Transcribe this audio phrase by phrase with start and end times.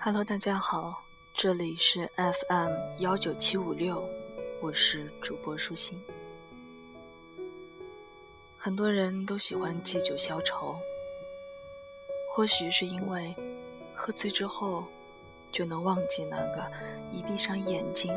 [0.00, 1.02] Hello，大家好，
[1.34, 4.08] 这里是 FM 幺九七五六，
[4.60, 6.00] 我是主播舒心。
[8.56, 10.78] 很多人都喜欢借酒消愁，
[12.32, 13.34] 或许是因为
[13.92, 14.86] 喝醉之后
[15.50, 16.70] 就能忘记那个
[17.12, 18.16] 一闭上眼睛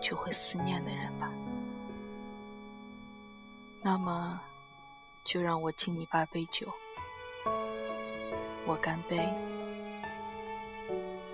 [0.00, 1.28] 就会思念的人吧。
[3.82, 4.40] 那么，
[5.24, 6.72] 就让我敬你八杯酒，
[8.64, 9.28] 我干杯，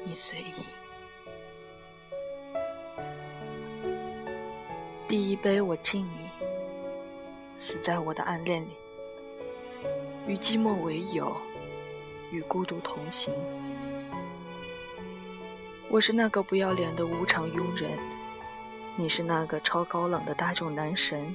[0.05, 0.65] 你随意。
[5.09, 6.29] 第一杯我敬你，
[7.59, 8.77] 死在我的暗恋里，
[10.27, 11.35] 与寂寞为友，
[12.31, 13.33] 与孤独同行。
[15.89, 17.91] 我是那个不要脸的无常佣人，
[18.97, 21.35] 你是那个超高冷的大众男神。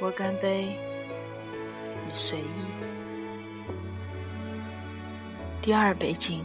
[0.00, 0.76] 我干杯，
[2.06, 2.66] 你随意。
[5.60, 6.44] 第二杯敬。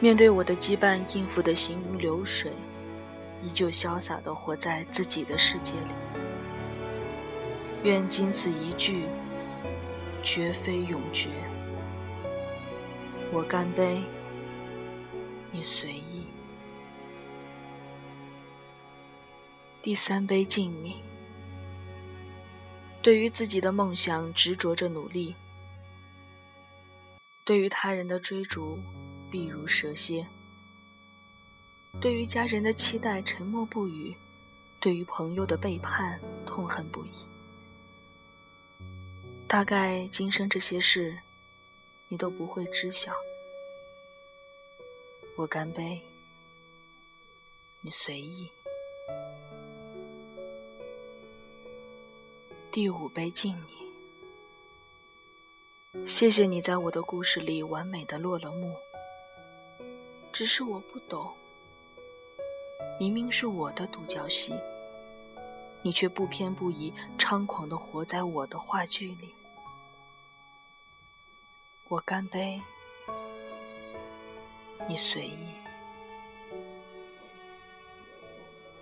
[0.00, 2.50] 面对我的羁绊，应付的行云流水，
[3.42, 5.92] 依旧潇洒的活在自己的世界里。
[7.84, 9.04] 愿仅此一句，
[10.22, 11.28] 绝非永绝。
[13.30, 14.02] 我干杯，
[15.52, 16.24] 你随意。
[19.82, 21.02] 第三杯敬你。
[23.02, 25.34] 对于自己的梦想执着着努力，
[27.44, 28.78] 对于他人的追逐
[29.30, 30.26] 避如蛇蝎，
[32.00, 34.16] 对于家人的期待沉默不语，
[34.80, 37.10] 对于朋友的背叛痛恨不已。
[39.46, 41.18] 大概今生这些事，
[42.08, 43.12] 你都不会知晓。
[45.36, 46.00] 我干杯，
[47.80, 48.50] 你随意。
[52.72, 53.56] 第五杯敬
[55.94, 58.76] 你，谢谢你在我的故事里完美的落了幕。
[60.40, 61.30] 只是我不懂，
[62.98, 64.54] 明明是我的独角戏，
[65.82, 69.34] 你却不偏不倚、猖狂的活在我的话剧里。
[71.88, 72.58] 我干杯，
[74.88, 75.50] 你随意。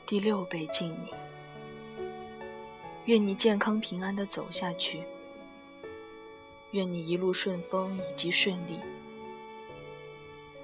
[0.06, 1.12] 第六杯敬你。
[3.06, 5.02] 愿你健康平安的走下去，
[6.70, 8.78] 愿你一路顺风以及顺利，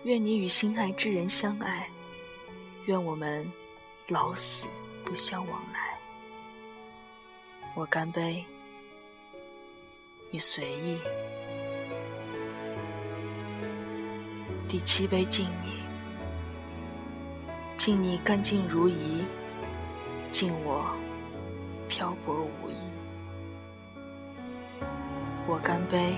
[0.04, 1.88] 愿你与心爱之人相爱，
[2.84, 3.50] 愿我们
[4.08, 4.64] 老死
[5.02, 5.98] 不相往来。
[7.74, 8.44] 我干杯，
[10.30, 10.98] 你随意。
[14.68, 15.80] 第七杯敬你，
[17.78, 19.24] 敬你干净如仪，
[20.30, 20.94] 敬我。
[21.88, 22.74] 漂泊无依，
[25.46, 26.16] 我干杯，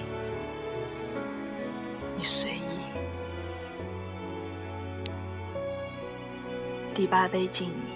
[2.16, 2.55] 你随
[6.96, 7.92] 第八杯敬你，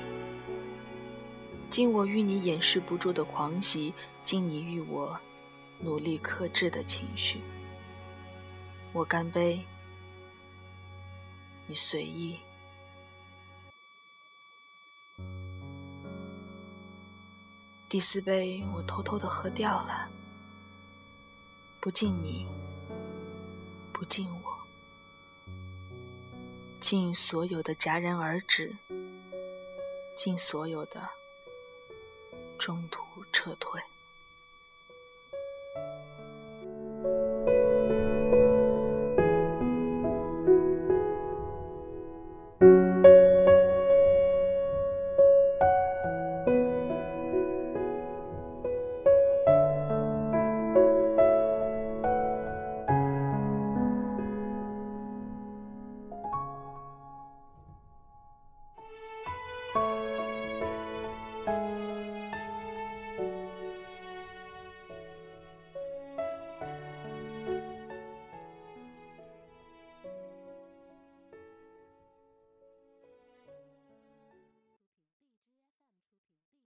[1.71, 3.95] 敬我与你掩饰不住的狂喜，
[4.25, 5.19] 敬你与我
[5.79, 7.41] 努力克制的情绪。
[8.93, 9.65] 我干杯，
[11.67, 12.39] 你随意。
[17.89, 20.11] 第四杯，我偷偷的喝掉了，
[21.81, 22.47] 不敬你，
[23.95, 24.60] 不敬我，
[26.81, 28.75] 尽所有的戛然而止，
[30.17, 31.09] 尽所有的
[32.59, 33.03] 中途
[33.33, 33.81] 撤退。